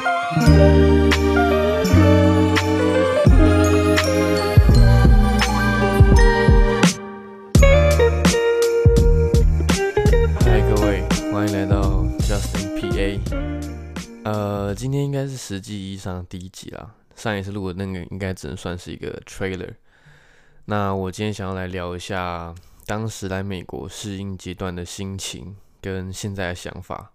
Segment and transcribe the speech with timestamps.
[0.00, 0.08] 嗨，
[10.62, 13.20] 各位，欢迎来到 Justin PA。
[14.24, 16.94] 呃，今天应该是实际意义上第一集啦。
[17.14, 19.74] 上一次录的那个应该只能算是一个 trailer。
[20.64, 22.54] 那我今天想要来聊一下
[22.86, 27.12] 当时来美国适应阶段的心情跟现在的想法。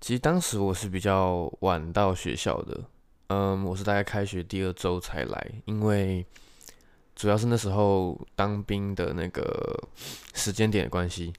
[0.00, 2.80] 其实当时我是比较晚到学校的，
[3.28, 6.24] 嗯，我是大概开学第二周才来，因为
[7.16, 9.76] 主要是那时候当兵的那个
[10.34, 11.32] 时间点的关系。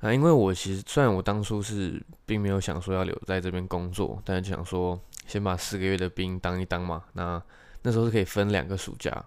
[0.00, 7.04] 那因为我其实虽然我当初是并没有想说要留在这边工作，但是想说先把四个月的兵当一当嘛。
[7.14, 7.42] 那
[7.82, 9.24] 那时候是可以分两个暑假，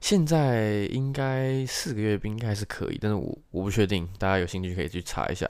[0.00, 5.48] 现在应该四个月兵应该是可以，但是我我不确定，大家有兴趣可以去查一下。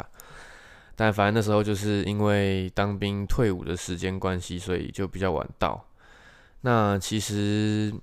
[1.01, 5.81] 但反正那时候就是因为当兵退伍的时间关系，所以就比较晚到。
[6.63, 7.95] 那其实，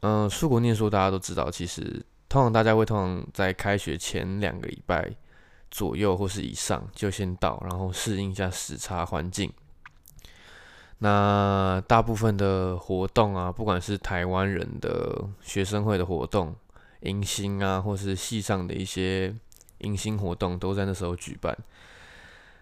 [0.00, 5.10] 嗯、呃，出国念书大家都知道，其实通常大家会通常在开学前两个礼拜
[5.70, 9.50] 左右或是以上就先到，然后适应一下时差环境。
[10.98, 16.54] 那大部分的活动啊，不管是台湾人的学生会的活动、
[17.00, 19.34] 迎新啊，或是系上的一些
[19.78, 21.56] 迎新活动，都在那时候举办。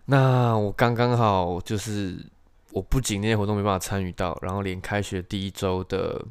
[0.06, 2.18] 那我刚刚好就是，
[2.72, 6.24] 我不仅那些活动没办法参与到，然后连开学第一周的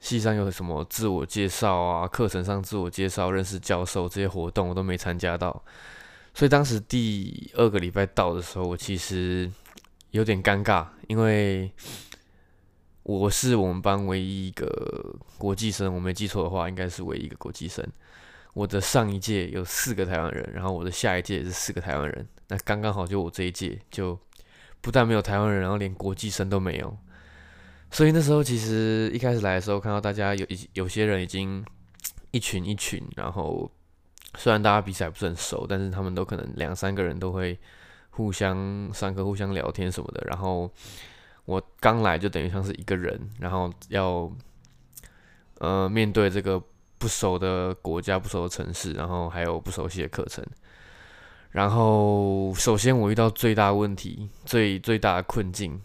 [0.00, 5.62] 系上有什么自我介绍啊，课程上自我介绍、认识教授这些活动我都没参加到，
[6.34, 9.50] 所以当时第二个礼拜到的时候，我其实
[10.10, 11.70] 有点尴尬，因为
[13.04, 17.86] 我是我们班唯一一个国际生，我没记错的话，应该是唯一一个国际生。
[18.54, 24.18] 我的上一届有四个台湾人，然后我的下一届也是四个台湾人，那刚刚好就我这一届就
[24.82, 26.94] 不但没有台湾人，然后连国际生都没有。
[27.90, 31.64] 所以那时候其实一开始来的时候，看到大家有一有些人已经
[32.30, 33.70] 一群一群，然后
[34.36, 37.58] 虽然大家彼此还不是很熟，但是他们都可能两三个人都会
[38.10, 40.22] 互相上课、互相聊天什么的。
[40.26, 40.70] 然后
[41.46, 44.30] 我刚来就等于像是一个人，然后要
[45.58, 46.62] 呃面对这个。
[47.02, 50.46] 不熟的国家，不熟的城市，然后还有不熟悉的课程。
[51.50, 55.82] 然后，首先我遇到最大问题、最最大的困境，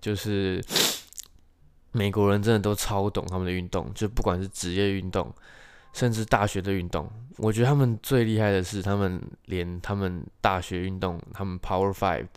[0.00, 0.62] 就是
[1.90, 5.34] 美国人真的都超懂他们的运动，就不管是职业运动，
[5.92, 7.10] 甚至大学的运动。
[7.38, 12.28] 我觉得他们最厉害的是，他们连他们大学运动，他们 Power Five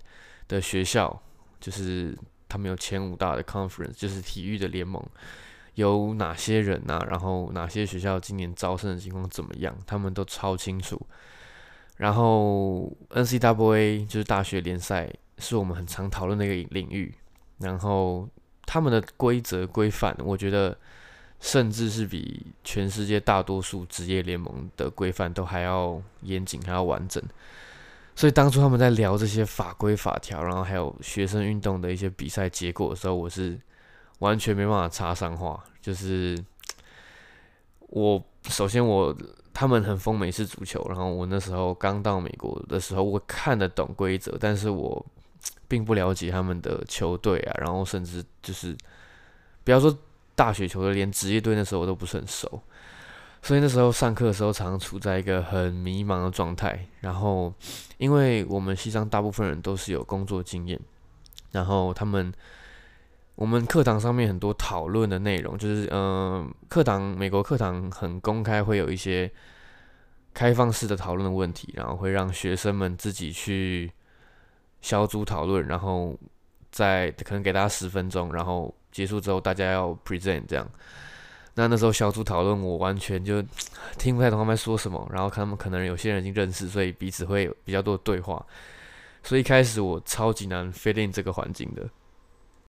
[0.47, 1.22] 的学校，
[1.59, 2.17] 就是
[2.49, 4.99] 他们有前五大的 Conference，就是体育的联盟。
[5.75, 7.03] 有哪些人啊？
[7.09, 9.75] 然后哪些学校今年招生的情况怎么样？
[9.88, 11.01] 他们都超清楚。
[11.97, 17.13] 然后 NCAA 就是大学联赛，是我们很常讨论的一个领域。
[17.57, 18.28] 然后
[18.66, 20.78] 他们的规则规范，我觉得
[21.39, 27.23] 甚至是比全世界大多数职业联盟的规范都还要严谨，还要完整。
[28.16, 33.59] 所以当初他们在聊这些法规法条，然后还有学生运动的一些比赛结果的时候，我是。
[34.19, 36.38] 完全没办法插上话，就是
[37.79, 39.16] 我首先我
[39.53, 45.06] 他们很疯美式足球，然后我那时候刚到美国的时候，我看得懂规则，但是我
[45.68, 48.75] 并不了解他们的球队啊，然后甚至就是
[49.63, 49.96] 不要说
[50.35, 52.62] 大学球队，连职业队那时候我都不是很熟，
[53.41, 56.88] 所以那时候上课的时候常常处在一个很迷茫的状态。
[57.02, 57.53] 然后
[57.97, 60.79] 因为我们西藏大部分人都是有工作经验，
[61.52, 62.34] 然后他们。
[63.35, 69.29] 我们课堂上面很多讨论的内容，就是嗯，课堂美国课堂很公开，会有一些
[70.33, 73.91] 开放式的讨论的问题，然后会让学生们自己去
[74.81, 76.16] 小组讨论，然后
[76.72, 80.69] 再可能给大家十分钟，然后结束之后大家要 present 这样。
[81.55, 83.43] 那那时候小组讨论，我完全就
[83.97, 88.45] 听不太懂他们在说什么，然后看他们可能有些人已经认识，所以彼此会有比较多的对话，
[89.23, 91.89] 所以一开始我超级难 fit in 这个环境的。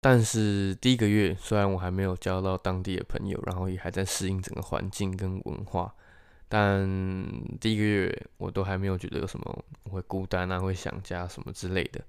[0.07, 5.95] 但是第一个月，虽然我还没有交到当地的朋友，然后也还在适应整个环境跟文化，
[6.47, 6.87] 但
[7.59, 12.05] 第一个月我都还没有觉得有什么会孤单啊，会想家什么之类的，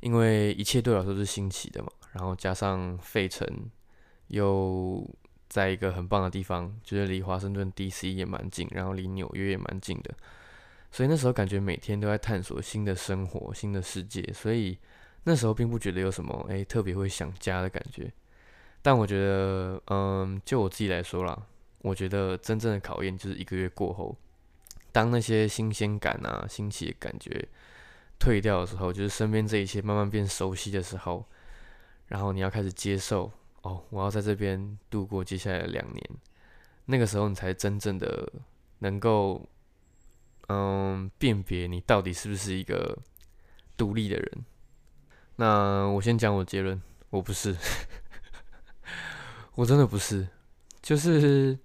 [0.00, 1.90] 因为一切对我来说是新奇的嘛。
[2.12, 3.46] 然后加上费城
[4.28, 5.06] 又
[5.50, 10.14] 在一个很棒的地方，就是离华盛顿 DC 也蛮近，然后离纽约也蛮近的，
[10.90, 14.78] 所以那时候感觉每天都在探索新的生活、新的世界，所以。
[15.24, 18.12] 那时候并不觉得有什么诶、特别会想家的感觉，
[18.82, 21.46] 但我觉得，嗯，就我自己来说啦，
[21.78, 24.16] 我觉得真正的考验就是一个月过后，
[24.90, 27.48] 当那些新鲜感啊、新奇的感觉
[28.18, 31.24] 退掉的时候，就是身边这一切慢慢变熟悉的时候，
[32.08, 33.30] 然后你要开始接受
[33.62, 36.10] 哦，我要在这边度过接下来的两年，
[36.86, 38.28] 那个时候你才真正的
[38.80, 39.48] 能够，
[40.48, 42.98] 嗯，辨别你到底是不是一个
[43.76, 44.44] 独立的人。
[45.36, 46.80] 那我先讲我结论，
[47.10, 47.56] 我不是，
[49.56, 50.28] 我真的不是，
[50.80, 51.58] 就是。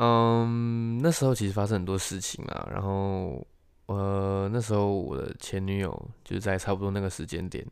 [0.00, 3.44] 嗯，那时候其实发生很多事情啦，然后
[3.86, 7.66] 呃，那时候我的前女友就是在差不多那个时间点，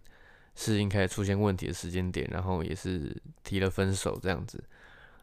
[0.56, 4.60] 是应该出现问题的时间点，然后也是提了分手这样子，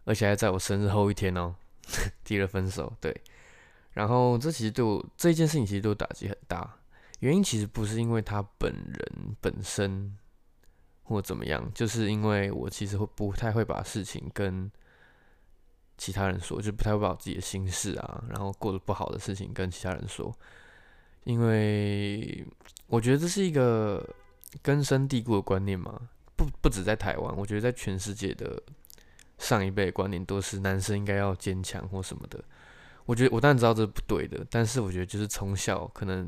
[0.06, 1.54] 而且还在我生日后一天哦，
[2.24, 3.14] 提了分手，对，
[3.92, 6.74] 然后这其实对我这一件事情其实对我打击很大，
[7.24, 10.18] 原因其实不是因为他本人本身
[11.04, 14.70] 或怎么样，就是因为我其实会不太会把事情跟。
[15.96, 20.36] 其他人说，就不太会把我自己的心事啊，然后过得不好的事情跟其他人说，
[21.24, 22.46] 因为
[22.88, 24.04] 我觉得这是一个
[24.64, 28.62] 根深蒂固的观念嘛，不不止在台湾，我觉得在全世界的
[29.38, 32.44] 上一辈观念都是男生应该要坚强或什么的。
[33.06, 36.28] 我觉得我当然知道这是不对的，但是我觉得就是从小可能，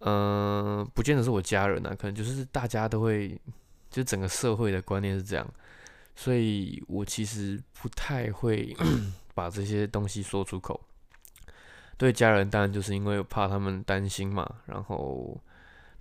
[0.00, 3.40] 嗯、不见得是我家人啊，可能就是大家都会，
[3.90, 5.46] 就整个社会的观念是这样。
[6.16, 8.76] 所以我其实不太会
[9.34, 10.80] 把这些东西说出口。
[11.96, 15.40] 对家人当然就是因为怕他们担心嘛，然后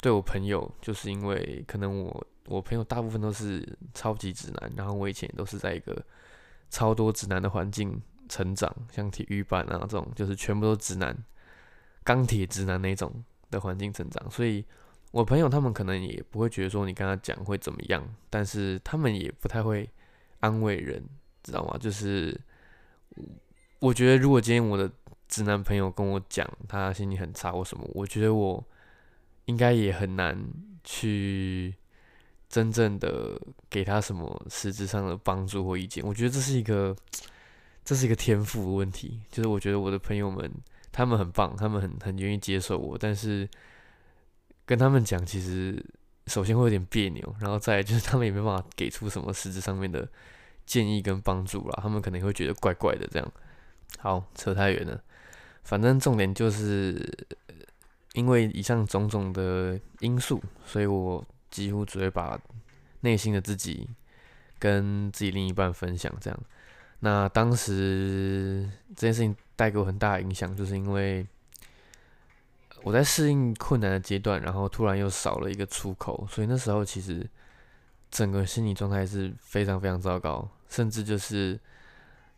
[0.02, 6.04] 对我朋友就是因为可能我我朋友大部分都是超级直男，然后我以前也都是在一个
[6.70, 11.16] 超多直男的环境成长，像体育班啊这种，就是全部都直男，
[12.04, 14.66] 钢铁直男那种的环境成长，所以
[15.12, 19.90] 我朋友他们可能也不会觉得说你跟他讲会怎么样，但是他们也不太会。
[20.44, 21.02] 安慰人，
[21.42, 21.78] 知道吗？
[21.80, 22.38] 就是
[23.80, 24.92] 我觉得，如果今天我的
[25.30, 28.62] 直男朋友跟我讲他心情很差或什么，我觉得我
[29.46, 30.38] 应该也很难
[30.84, 31.74] 去
[32.50, 33.40] 真正的
[33.70, 36.06] 给他什么实质上的帮助或意见。
[36.06, 36.94] 我觉得这是一个，
[37.86, 39.22] 这是一个天赋问题。
[39.32, 40.52] 就是我觉得我的朋友们
[40.94, 43.46] 他们很棒，他们很很愿意接受我，但是
[44.66, 45.84] 跟他们讲，其实
[46.28, 50.08] 首先会有点别扭，然后再就是他们也没办法给出什么实质上面的。
[50.66, 53.32] 建议跟帮助啦，他们可能会觉得怪怪的这样。
[54.00, 55.04] 好，扯太远了。
[55.66, 57.06] 反正重点就是，
[58.14, 62.40] 因为以上种种的因素，所以我几乎只会把
[63.02, 63.90] 内心的自己
[64.58, 66.40] 跟自己另一半分享这样。
[67.02, 71.26] 那当时这件事情带给我很大的影响，就是因为
[72.84, 77.30] 我在适应困难的阶段，然后突然又少了一个出口，所以那时候其实。
[78.16, 81.60] 整个心理状态是非常非常糟糕，甚至就是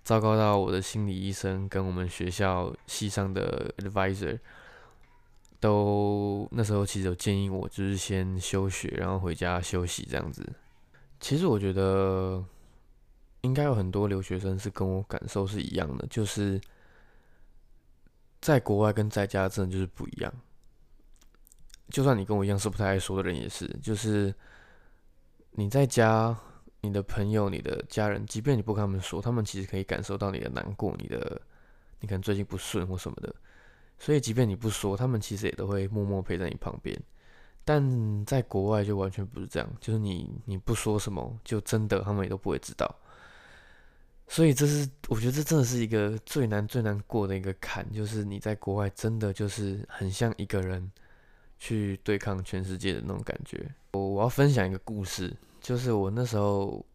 [0.06, 4.40] 糟糕到我的心理医生跟我们学校系上的 advisor
[5.60, 10.50] 都那时候其实有建议我，就是先休学，然后回家休息这样子。
[11.20, 12.42] 其实我觉得
[13.42, 16.58] 应该有很多留学生是跟我感受是一样的，就是
[18.42, 20.34] 在国外跟在家真的就是不一样。
[21.90, 24.34] 就算你跟我一样是不太爱说的人，也是就是。
[25.58, 26.38] 你在家，
[26.82, 31.42] 你的朋友、你的家人，即便你不跟他们说，他们其实可以感受到你的难过，你的，
[32.02, 33.34] 你可能最近不顺或什么的。
[33.98, 37.02] 所以，即便你不说，他们其实也都会默默陪在你旁边。
[37.64, 42.94] 但在国外就完全不是这样，就是你你不说什么，就真的他们也都不会知道。
[44.28, 50.92] 所以，这是我觉得这真的是一个最难最难过的一个坎，就是你在国外真的就是很像一个人。
[51.58, 53.74] 去对抗全世界的那种感觉。
[53.94, 56.86] 我我要分享一个故事，就是我那时候，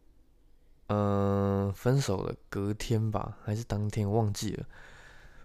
[0.87, 4.65] 嗯、分手了隔天吧，还是当天忘记了。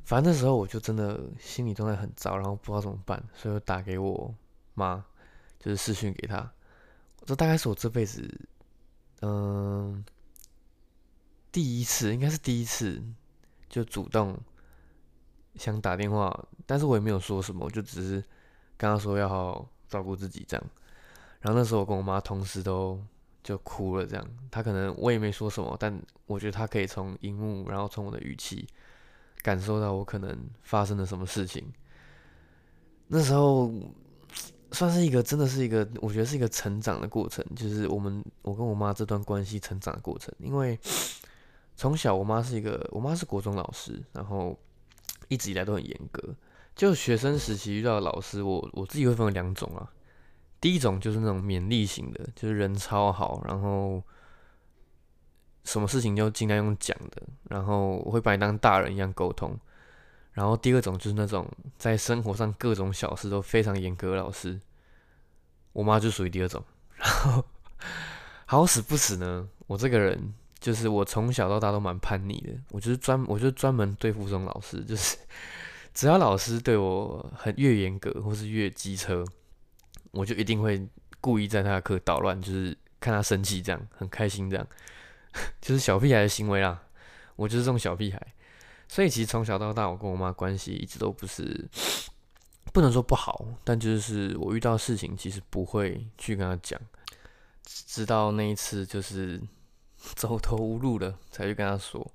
[0.04, 4.32] 反正那时候我就真的心理状态很糟，然后不知道怎么办，所以我打给我
[4.74, 5.02] 妈，
[5.58, 6.48] 就是视讯给她。
[7.24, 8.22] 这大概是我这辈子，
[9.22, 10.04] 嗯、
[11.56, 13.02] 第一次，应该是第一次，
[13.66, 14.38] 就主动
[15.54, 18.22] 想打电话，但是我也没有说什么，就只是。
[18.78, 20.66] 跟他说要好好照顾自己，这样。
[21.40, 23.02] 然后那时候我跟我妈同时都
[23.42, 24.26] 就哭了，这样。
[24.50, 28.68] 她可能我也没说什么，但我觉得她可以从荧幕，然后从我的语气
[29.40, 31.72] 感受到我可能发生了什么事情。
[33.06, 33.72] 那时候
[34.72, 40.34] 算是一个，真的是一个，我觉得是一个成长的过程，就是我们我跟我妈这段关系成长的过程。
[40.38, 40.78] 因为
[41.76, 44.58] 从小我妈是一个，我妈是国中老师，然后
[45.28, 46.34] 一直以来都很严格。
[46.74, 49.92] 就学生时期遇到的老师，我我自己会分为两种啊。
[50.60, 54.02] 第一种就是那种勉励型的，就是人超好，然后
[55.64, 59.58] 什么事情就尽量用讲的，然后我会把你当大人一样沟通。
[60.32, 61.46] 然后第二种就是那种
[61.78, 64.60] 在生活上各种小事都非常严格的老师，
[65.72, 66.62] 我妈就属于第二种。
[66.96, 67.44] 然后
[68.46, 75.16] 好死不死呢，我这个人就是我从小到大都蛮叛逆的，我就是专我就专门对付这种老师，就是
[75.94, 79.24] 只要老师对我很越严格或是越机车，
[80.10, 80.86] 我就一定会
[81.20, 84.66] 故意在他的课捣乱，就是看他生气这样，很开心这样，
[85.60, 86.82] 就是小屁孩的行为啦。
[87.36, 88.34] 我就是这种小屁孩，
[88.88, 91.68] 所以其实从小到大，我跟我妈关系一直都不是
[92.72, 96.80] 不能说不好，但就是我遇到事情其实不会去跟她讲，
[97.62, 99.38] 直到那一次就是
[100.14, 102.06] 走投无路了才去跟他说。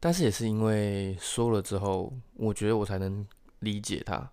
[0.00, 3.26] 但是也是因为说了之后，我觉得我才能
[3.58, 4.30] 理解他。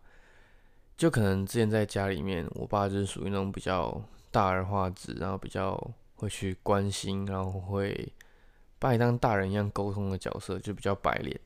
[0.95, 4.01] 就可能之前在家里面，我爸就是属于那种比较
[4.31, 5.75] 大而化之，然后比较
[6.15, 8.13] 会去关心，然后会。
[8.79, 11.39] 把你当大人一样沟通的角色，就比较白脸，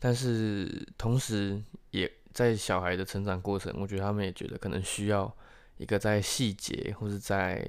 [0.00, 5.32] 但是同时也在小孩的成长过程，我觉得他们也觉得可能需要
[5.76, 7.64] 一个在细节或是在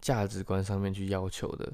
[0.00, 1.72] 价值观上面去要求的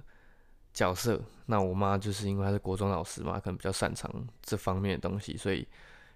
[0.76, 1.18] 角色。
[1.47, 5.66] 那我妈就是因为她是国中老师嘛，可能比较擅长这方面的东西，所以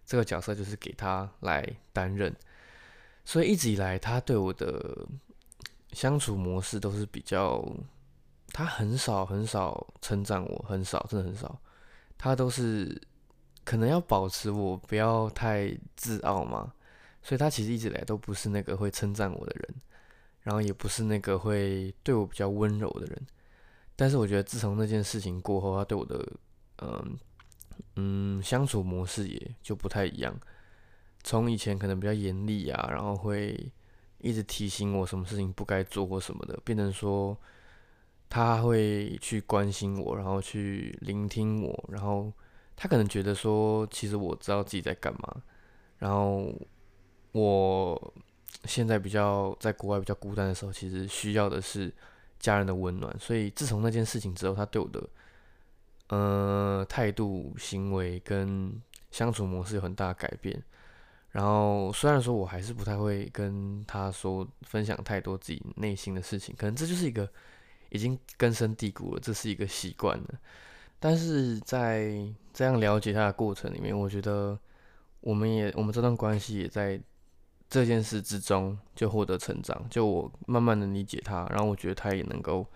[0.05, 2.37] 这个角色就是给她来担任。
[3.25, 5.07] 所以一直以来，她对我的
[5.93, 7.65] 相处模式都是比较。
[8.53, 11.57] 他很少很少称赞我，很少，真的很少。
[12.19, 13.01] 他都是
[13.65, 16.75] 可能要保持我不要太自傲嘛，
[17.23, 19.75] 所以他其实一直以来都不是那个会称赞我的人，
[20.43, 23.27] 然后也不是那个会对我比较温柔的人。
[24.01, 26.27] 但是我觉得自从那件事情过后，他对我的
[26.79, 27.19] 嗯
[27.97, 30.35] 嗯相处模式也就不太一样。
[31.23, 33.71] 从以前可能比较严厉啊，然后会
[34.17, 37.37] 一直提醒我什么事情不该做或什么的，变成说。
[38.33, 42.33] 他会去关心我，然后去聆听我，然后
[42.77, 45.43] 他可能觉得说，其实我知道自己在干嘛。
[45.99, 46.55] 然后
[47.33, 48.15] 我
[48.67, 51.93] 现在比较在国外比较孤单的时候，其实需要的是
[52.41, 53.17] 家人的温暖。
[53.21, 55.09] 所以自从那件事情之后，他对我的
[56.09, 58.83] 呃态度、行为跟
[59.13, 60.61] 相处模式有很大的改变。
[61.31, 67.31] 然后虽然说我还是不太会跟他说分享太多自己内心的事情，可能这就是一个。
[67.93, 70.41] 已经根深蒂固了，这是一个习惯了。
[71.01, 74.57] 但是在这样了解他的过程里面，我觉得
[75.21, 77.01] 我们也我们这段关系也在
[77.71, 79.87] 这件事之中就获得成长。
[79.89, 82.67] 就我慢慢的理解他，然后我觉得他也能够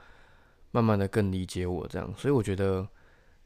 [0.70, 2.14] 慢慢的更理解我这样。
[2.16, 2.88] 所以我觉得，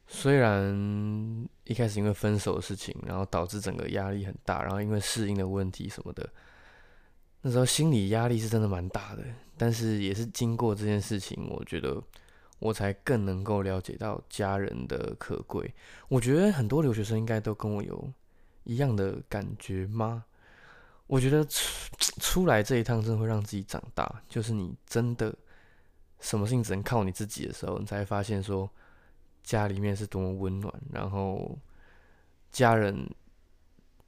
[0.07, 6.29] 虽然一开始因为分手的事情，然后导致整个压力很大，然后因为适应的问题什么的。
[7.41, 9.23] 那时候心理压力是真的蛮大的，
[9.57, 12.01] 但是也是经过这件事情，我觉得
[12.59, 15.73] 我才更能够了解到家人的可贵。
[16.09, 18.11] 我觉得很多留学生应该都跟我有
[18.65, 20.25] 一样的感觉吗？
[21.09, 25.35] 我觉得出出来这一趟真的会让自己长大，就是你真的
[26.19, 28.69] 什么事情只能靠你自己的时候，你才发现说
[29.41, 31.57] 家里面是多么温暖，然后
[32.51, 33.09] 家人。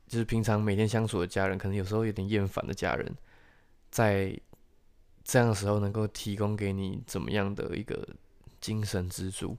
[0.07, 3.15] 就是平常每天相处的家人，可能有时候有点厌烦的家人，
[3.89, 4.37] 在
[5.23, 8.05] 这样的时候能够提供给你怎么样的一个
[8.59, 9.55] 精神支柱。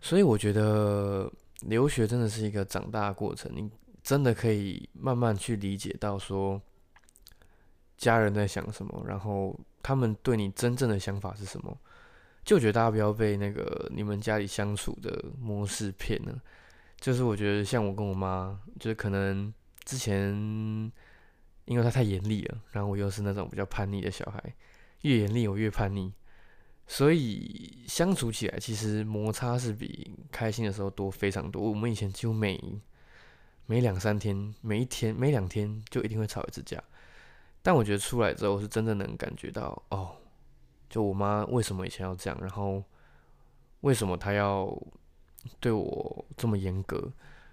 [0.00, 1.28] 所以我觉得
[1.62, 3.68] 留学真的是一个长大的过程，你
[4.06, 6.62] 真的可以慢慢去理解到说
[7.96, 11.76] 家人在想什么，然后他们对你真正的想法是什么。
[12.44, 16.40] 就觉得大家不要被那个你们家里相处的模式骗了。
[17.00, 19.52] 就是我觉得像我跟我妈，就是可能
[19.84, 20.32] 之前
[21.64, 24.54] 因为她太严厉了，然后我又是那种比较叛逆的小孩，
[25.00, 26.12] 越严厉我越叛逆，
[26.86, 31.60] 所以相处起来其实摩擦是比开心的时候多非常多。
[31.60, 32.54] 我们以前几乎每
[33.66, 36.82] 每两三天、每一天、每两天就一定会吵一次架，
[37.62, 40.16] 但我觉得出来之后是真的能感觉到哦，
[40.88, 42.82] 就我妈为什么以前要这样，然后
[43.80, 44.76] 为什么她要。
[45.60, 47.08] 对我这么严格，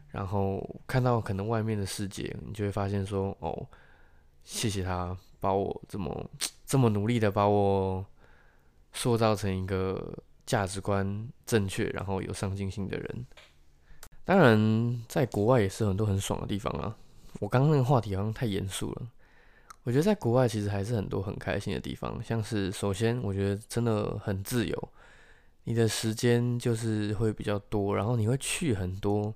[0.10, 3.68] 然后看到可能外面的世界，你就会发现说，哦，
[4.44, 6.28] 谢谢他把我这么
[6.66, 8.04] 这么努力的把我
[8.94, 13.28] 塑造成一个价值观正确，然后有上进心的人。
[14.26, 16.96] 当然，在国外也是很多很爽的地方啊。
[17.40, 19.02] 我刚刚那个话题好像太严肃了。
[19.84, 24.90] 我觉得在国外其实还是很多很开心的地方，像是首先我觉得真的很自由。
[25.66, 29.34] 你的时间就是会比较多，然后你会去很多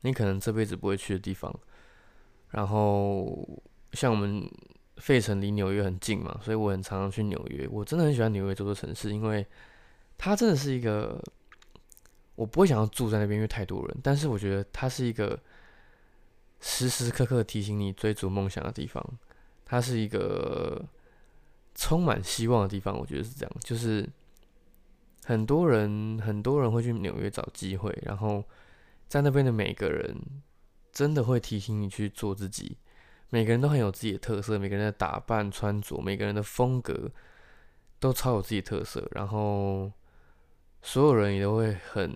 [0.00, 1.54] 你可能这辈子不会去的地方。
[2.48, 3.46] 然后
[3.92, 4.48] 像我们
[4.96, 7.68] 费城离纽约很近嘛，所以我很常常去纽约。
[7.70, 9.46] 我真的很喜欢纽约这座城市，因为
[10.16, 11.22] 它真的是一个
[12.40, 13.96] 我不会想要住在那边，因为太多人。
[14.02, 15.38] 但是我觉得它是一个
[16.58, 19.04] 时时刻刻提醒你追逐梦想的地方。
[19.66, 20.82] 它是一个
[21.74, 23.52] 充满希望的地方，我觉得是这样。
[23.62, 24.08] 就是
[25.26, 28.42] 很多人很多人会去纽约找机会，然后
[29.06, 30.16] 在那边的每个人
[30.90, 32.78] 真的会提醒你去做自己。
[33.28, 37.10] 每个人都很有自己的特色，每个人的打扮穿着，每个人的风格
[37.98, 39.06] 都超有自己的特色。
[39.12, 39.92] 然后
[40.82, 42.14] 所有人也都会很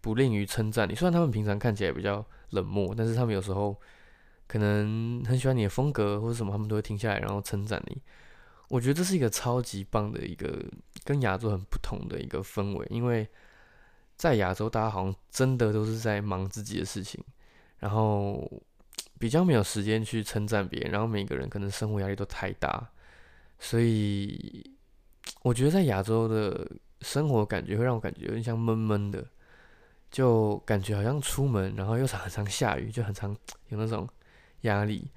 [0.00, 0.94] 不吝于称赞你。
[0.94, 3.76] 虽然他们平常看起来比较冷漠，但是他们有时候
[4.46, 8.00] 可能很喜欢你的风格或者什么，他们都会停下来然后称赞你。
[8.68, 10.64] 我觉得这是一个超级棒的一个
[11.04, 13.26] 跟亚洲很不同的一个氛围，因为
[14.16, 17.22] 在亚洲大家好像真的都是在忙自己的事情，
[17.78, 18.50] 然后。
[19.20, 22.88] 比较没有时间去称赞别人，然后每个人可能生活压力都太大，
[23.58, 24.64] 所以
[25.42, 29.24] 我觉得在亚洲的生活感觉会让我感觉有点像闷闷的，
[30.10, 33.36] 就感觉好像出门，然后又常常下雨，就很常
[33.68, 34.08] 有那种
[34.62, 35.10] 压力。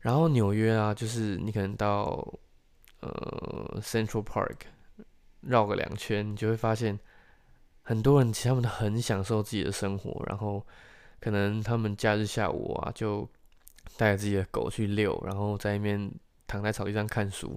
[0.00, 2.26] 然后纽约啊，就是你可能到
[3.00, 4.56] 呃 Central Park
[5.40, 6.98] 绕个两圈，你就会发现
[7.82, 10.64] 很多人其实他们都很享受自己的生活，然后。
[11.24, 13.24] 可能他们假日下午啊，就
[13.96, 16.10] 带着自己的狗去遛，然后在那边
[16.48, 17.56] 躺在草地上看书。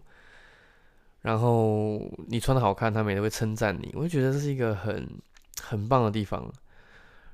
[1.26, 3.92] 然后你穿的好看，他们也会称赞你。
[3.96, 5.10] 我就觉得这是一个很
[5.60, 6.48] 很棒的地方。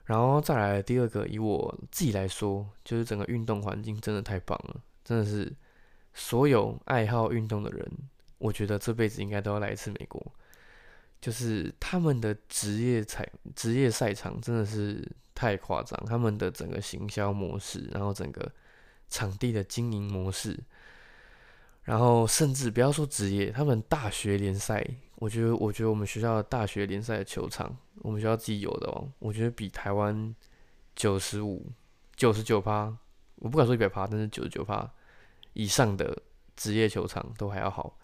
[0.05, 5.53] 然后再来第二个，以我自己来说，就是整个运动环境真的太棒了，真的是
[6.13, 7.86] 所有爱好运动的人，
[8.38, 10.25] 我觉得这辈子应该都要来一次美国。
[11.19, 15.05] 就是他们的职业赛职业赛场真的是
[15.36, 18.50] 太夸张，他们的整个行销模式，然后整个
[19.10, 20.57] 场地的经营模式，
[21.84, 24.86] 然后甚至不要说职业，他们大学联赛，
[25.16, 30.36] 我觉得我觉得我们学校的大学联赛的球场，我们学校自己有的哦，我觉得比台湾
[30.96, 31.66] 九十五、
[32.16, 32.96] 九十九趴，
[33.36, 34.90] 我不敢说一百趴，但是九十九趴
[35.54, 36.22] 以上的
[36.56, 37.98] 职业球场都还要好。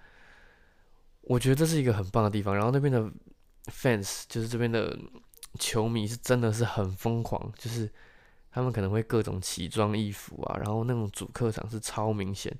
[1.21, 3.01] 我觉得这是一个很棒的地方，然后那边的
[3.65, 4.97] fans 就是这边的
[5.59, 7.91] 球迷是真的是很疯狂，就是
[8.49, 12.57] 他们可能会各种奇装异服啊，然后那种主客场是超明显，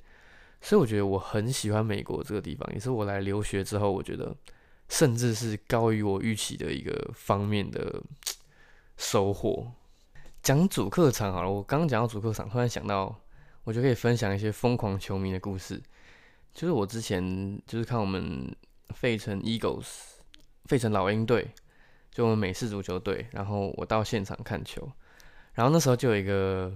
[0.62, 4.36] 所以我觉得我很喜欢美国这个地方，也是我来留学之后，我觉得
[4.90, 8.02] 甚至是高于我预期的一个方面的
[8.98, 9.72] 收获。
[10.42, 13.14] 讲主客场好了，我刚刚讲到主客场，突然想到，
[13.64, 15.82] 我就可以分享一些疯狂球迷的故事。
[16.54, 18.56] 就是我之前就是看我们
[18.96, 19.88] 费城 Eagles，
[20.66, 21.52] 费城老鹰队，
[22.12, 24.90] 就我们美式足球队，然后我到现场看球，
[25.54, 26.76] 然后那时候就有一个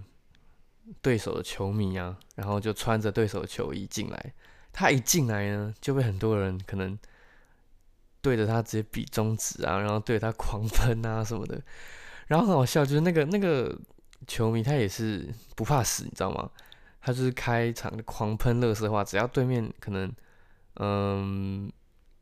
[1.02, 4.34] 对手的球迷啊，然后就穿着对手的球衣进来，
[4.72, 6.98] 他一进来呢，就被很多人可能
[8.22, 11.62] 对着他直接比中指啊，然后对他狂喷啊什么的，
[12.28, 13.78] 然后很好笑，就是那个那个
[14.28, 16.50] 球迷他也是不怕死，你知道吗？
[17.02, 20.12] 他就是开场狂喷垃圾话，只要对面可能，
[20.76, 21.72] 嗯，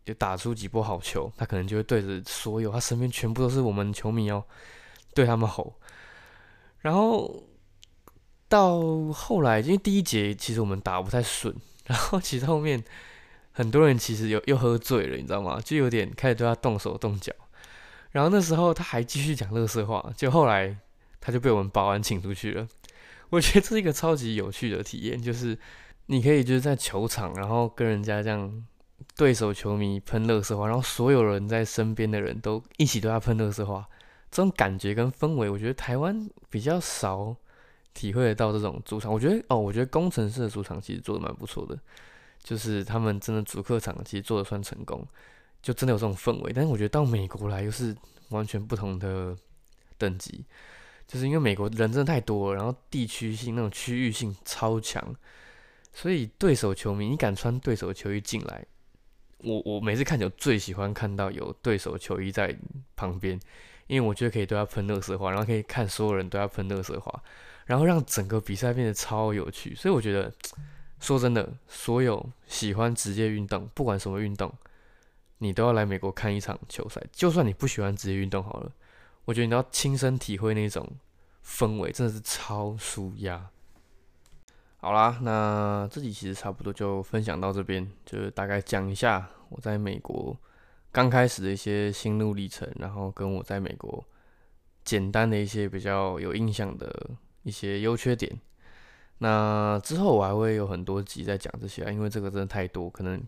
[0.05, 4.41] 就打出几波好球，他可能就会对着所有他身边全部都是我们球迷哦，
[5.13, 5.75] 对他们吼。
[6.79, 7.43] 然后
[8.49, 8.81] 到
[9.13, 12.83] 后来，因为第一节其实我们打不太顺， 然后其实后面
[13.53, 15.61] 很多人其实有又喝醉了，你知道吗？
[15.63, 17.31] 就有点开始对他动手动脚。
[18.11, 20.75] 然后那时候他还继续讲乐色话，就后来
[21.21, 22.67] 他就被我们保安请出去了。
[23.29, 25.55] 我觉得这是一个超级有趣的体验，就是
[26.07, 28.65] 你可以就是在球场，然后跟人家这样
[29.15, 33.87] 对手球迷喷乐色话，然后所有人在身边的人都一起对他喷乐色话，
[34.31, 37.35] 这种感觉跟氛围，我觉得台湾比较少
[37.93, 39.11] 体会得到这种主场。
[39.11, 41.77] 我觉得哦，我觉得工程师的主场其实做的蛮不错的，
[42.43, 45.05] 就是他们真的主客场其实做的算成功，
[45.61, 46.51] 就真的有这种氛围。
[46.53, 47.95] 但是我觉得到美国来又是
[48.29, 49.35] 完全不同的
[49.97, 50.45] 等级。
[51.07, 55.03] 就是因为美国人真的太多了，然后地区性那种区域性超强，
[55.91, 58.63] 所以对手球迷，你敢穿对手球衣进来，
[59.39, 62.55] 我我每次看球最喜欢看到有对手球衣在
[62.95, 63.39] 旁边，
[63.87, 67.23] 因为我觉得可以对他喷垃圾话，然后可以看所有人对他喷垃圾话，
[67.69, 69.75] 然后让整个比赛变得超有趣。
[69.75, 70.33] 所以我觉得，
[70.99, 74.51] 说真的，所有喜欢职业运动，不管什么运动，
[75.37, 76.99] 你都要来美国看一场球赛。
[77.11, 78.71] 就算你不喜欢职业运动，好了。
[79.25, 80.83] 我觉得你都要亲身体会那种
[81.45, 83.47] 氛围，真的是超舒压。
[84.77, 90.35] 好啦，那这集其实差不多就分享到这边，就是大概讲一下我在美国
[90.91, 94.03] 刚开始的一些心路历程，然后跟我在美国
[94.83, 97.11] 简单的一些比较有印象的
[97.43, 98.39] 一些优缺点。
[99.19, 103.21] 那之后我还会有很多集在讲这些啊，因为这个真的太多，可能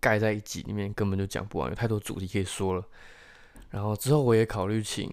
[0.00, 2.84] 盖在一集里面根本就讲不完，有太多主题可以说了。
[3.70, 5.10] 然后之后我也考虑请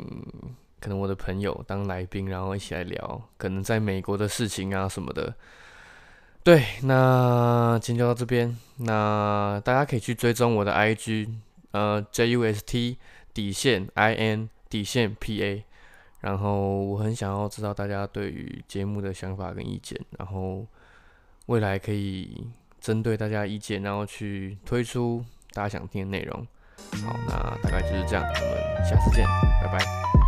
[0.80, 5.34] 可能我的朋友当来宾，然后一起来聊，可能在美国的事情啊什么的。
[6.44, 11.30] 对，那今天就到这边，那大家可以去追踪我的 IG，
[11.72, 12.98] 呃，JUST
[13.34, 15.64] 底线 IN 底线 PA，
[16.22, 20.66] 然后我很想要知道大家对于节目的想法跟意见，然后
[21.48, 22.48] 未来可以
[22.80, 26.48] 针对大家意见，然后去推出大家想听的内容。
[27.04, 29.26] 好，那大概就是这样，我们下次见，
[29.62, 30.21] 拜拜。